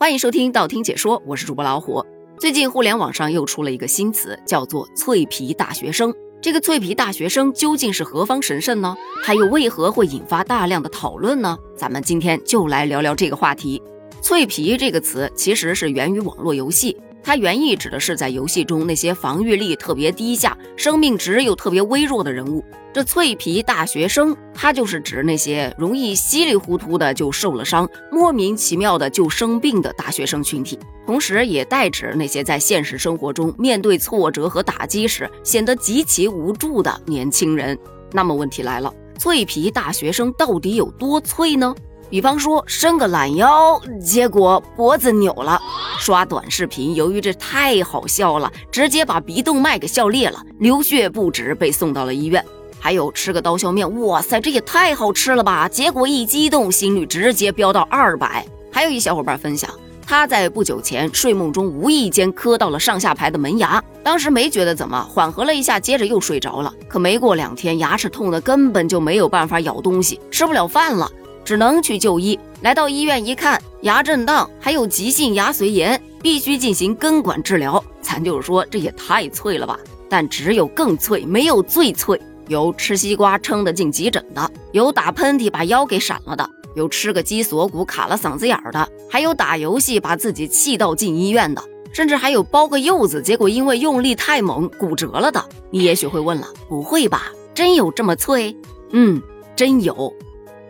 [0.00, 2.02] 欢迎收听道听解说，我是主播老虎。
[2.38, 6.10] 最近互联网上又出了一个新词，叫做“脆皮大学生”。
[6.40, 8.96] 这个“脆皮大学生”究竟是何方神圣呢？
[9.22, 11.54] 他又为何会引发大量的讨论呢？
[11.76, 13.82] 咱们今天就来聊聊这个话题。
[14.24, 16.96] “脆皮”这个词其实是源于网络游戏。
[17.22, 22.64] 它原意指的是在游戏中那些防御力特别低下、生命值又特别微弱的人物。
[22.92, 30.76] 这脆皮大学生，它就是指那些容易稀里糊涂的就受了伤、莫名其妙的就生病的大学生群体，
[31.06, 37.78] 同时也代指那些在现实生活中面对挫折和打击时显得极其无助的年轻人。
[38.10, 41.72] 那么问题来了，脆皮大学生到底有多脆呢？
[42.08, 45.60] 比方说伸个懒腰，结果脖子扭了；
[46.00, 52.42] 刷短视频，由于这太好笑了，直接把鼻动脉给笑裂了，流血不止，被送到了医院。
[52.78, 55.68] 还有吃个刀削面，哇塞，这也太好吃了吧！
[55.68, 58.42] 结果一激动，心率直接飙到二百。
[58.72, 59.70] 还有一小伙伴分享，
[60.06, 66.72] 他在不久前睡梦中无意间磕到了上下排的门牙，当时没觉得怎么，缓和了一下，接着又睡着了。
[66.88, 71.10] 可没过两天，牙齿痛的根本就没有办法咬东西，吃不了饭了。
[71.44, 77.82] 只能去就医，来到医院一看，牙震荡，还有急性牙髓炎，必须进行根管治疗。
[78.02, 79.78] 咱就是说，这也太脆了吧！
[80.10, 82.20] 但只有更脆，没有最脆。
[82.48, 95.42] 有吃西瓜撑得进急诊的，有打喷嚏把腰给闪了的，有吃个鸡锁骨卡了嗓子眼儿的，还有打游戏把自己气到进医院的，甚至还有包个柚子，结果因为用力太猛骨折了的。
[95.70, 97.32] 你也许会问了，不会吧？
[97.54, 98.54] 真有这么脆？
[98.90, 99.22] 嗯，
[99.56, 100.12] 真有。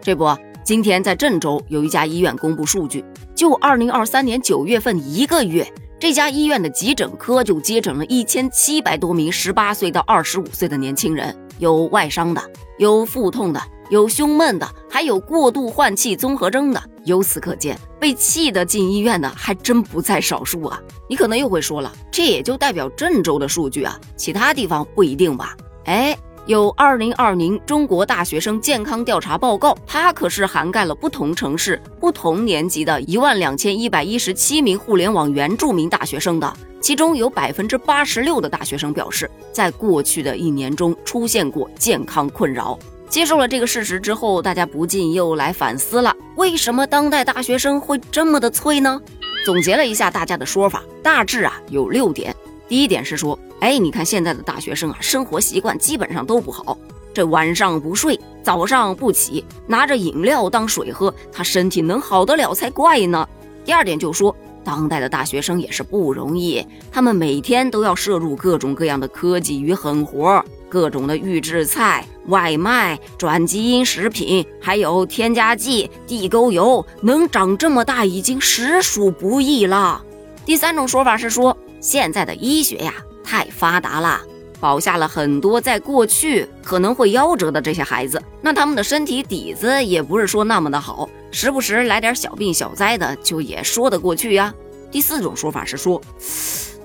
[0.03, 0.37] 这不。
[0.71, 3.05] 今天在郑州有一家医院公布数据，
[3.35, 5.67] 就二零二三年九月份一个月，
[5.99, 12.41] 这家医院的急诊科就接诊了一千七百多名十八岁到二十五岁的年轻人，有外伤的，
[12.79, 16.81] 有腹痛的，有胸闷的，还有过度换气综合征的。
[17.03, 20.81] 由此可见，被气的进医院的还真不在少数啊！
[21.09, 25.57] 你可能又会说了，这也就代表郑州的数据啊，其他地方不一定吧？
[25.87, 26.17] 哎。
[26.51, 42.77] 有二零二零中国大学生健康调查报告，它可是涵盖了不同城市、不同年级的一万两千一百一十七名互联网原住民大学生的，其中有百分之八十六的大学生表示，在过去的一年中出现过健康困扰。
[43.09, 49.01] 接受了这个事实之后，大家不禁又来反思了：为什么当代大学生会这么的脆呢？
[49.47, 52.35] 总结了一下大家的说法，大致啊有六点。
[52.67, 53.39] 第一点是说。
[53.61, 56.77] 哎，你看现在的大学生啊，生活习惯基本上都不好。
[57.13, 63.29] 这晚上不睡，早上不起，拿着饮料当水喝，他身体能好得了才怪呢。
[63.65, 64.35] 第二点就说，
[64.65, 80.01] 当代的大学生也是不容易，他们每天都要摄入各种各样的科技与狠活，各种的预制菜、外卖、转基因食品，还有添加剂、地沟油，能长这么大已经实属不易了。
[80.47, 82.95] 第三种说法是说，现在的医学呀。
[83.25, 84.21] 太发达了，
[84.59, 88.23] 保下了很多在过去可能会夭折的这些孩子。
[88.41, 94.55] 那他们的身体底子也不是说那么的好，时不时来点小病小灾的，就也说得过去呀。
[94.91, 96.01] 第四种说法是说，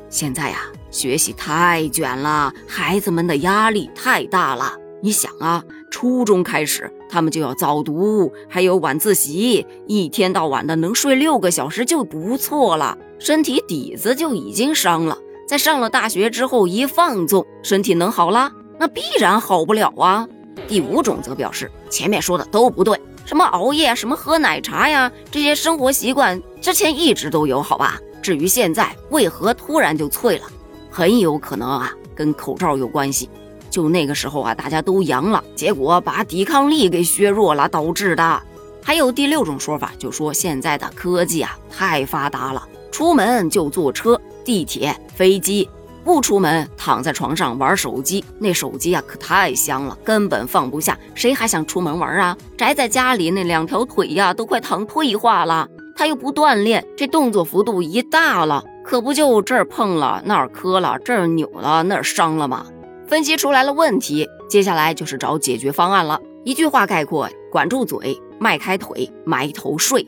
[0.09, 0.59] 现在呀，
[0.91, 4.74] 学习太卷了，孩子们的压力太大了。
[5.01, 15.18] 你想啊，初中开始他们就要早读，还有晚自习，一天到晚的能睡六个小时就不错了，身体底子就已经伤了。
[15.47, 18.51] 在上了大学之后一放纵，身体能好啦？
[18.79, 20.28] 那必然好不了啊。
[20.67, 28.00] 第五种则表示前面说的都不对，什么熬夜，什么喝奶茶呀，这些生活习惯之前一直都有，好吧？
[28.22, 30.45] 至于现在为何突然就脆了，
[30.89, 33.29] 很有可能啊跟口罩有关系。
[33.69, 38.41] 就那个时候啊，大家都阳了，结果把抵抗力给削弱了导致的。
[38.81, 44.19] 还有第六种说法，就说现在的科技啊太发达了，出门就坐车。
[44.45, 45.67] 地铁、飞机，
[46.03, 50.97] 不出门，躺在床上玩手机，那手机啊可太香了，根本放不下。
[51.16, 52.38] 谁还想出门玩啊？
[52.56, 55.67] 宅在家里，那两条腿呀都快躺退化了。
[55.97, 62.68] 他又不锻炼，这动作幅度一大了，可不就这儿碰了，那儿磕了，这儿扭了，那儿伤了吗？
[63.07, 66.19] 分析出来了问题，接下来就是找解决方案了。
[66.44, 70.06] 一句话概括：管住嘴，迈开腿，埋头睡。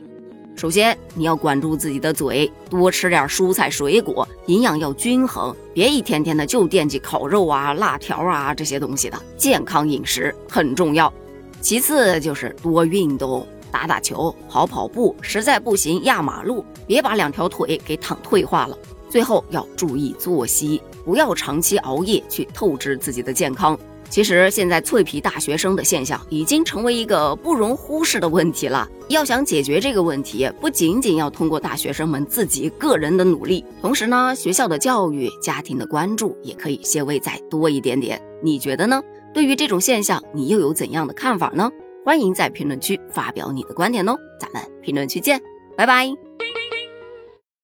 [0.57, 9.21] 首先，你要管住自己的嘴，多吃点蔬菜水果，营养要均衡，别一天天的就惦记烤肉啊、辣条啊这些东西的。
[9.37, 11.13] 健康饮食很重要。
[11.61, 18.75] 其次就是多运动，打打球、跑跑步，实在不行压马路，别把两条腿给躺退化了。
[19.11, 23.77] 最后要注意作息，不要长期熬夜去透支自己的健康。
[24.09, 28.87] 其实现在脆皮大学生的现象已经成为一个不容忽视的问题了。
[29.09, 38.21] 要想解决这个问题，不仅仅要通过大学生们自己个人的努力，同时呢，学校的教育、家庭的关注也可以些微再多一点点。
[38.43, 39.01] 你觉得呢？
[39.33, 41.69] 对于这种现象，你又有怎样的看法呢？
[42.03, 45.41] 欢迎在评论区发表你的观点哦，咱们评论区见，
[45.75, 46.26] 拜拜。